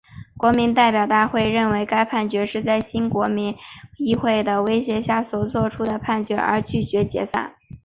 [0.35, 3.55] 国民代表大会认为该判决是在新国民
[3.99, 7.53] 议会的威胁下所做出的判决而拒绝解散。